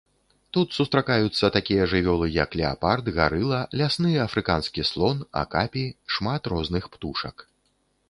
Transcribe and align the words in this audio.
Тут 0.55 0.69
сустракаюцца 0.77 1.45
такія 1.57 1.83
жывёлы, 1.91 2.31
як 2.37 2.57
леапард, 2.63 3.13
гарыла, 3.19 3.61
лясны 3.83 4.17
афрыканскі 4.27 4.81
слон, 4.93 5.25
акапі, 5.45 5.87
шмат 6.19 6.53
розных 6.57 6.83
птушак. 6.99 7.51